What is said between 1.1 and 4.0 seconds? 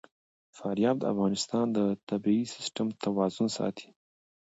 افغانستان د طبعي سیسټم توازن ساتي.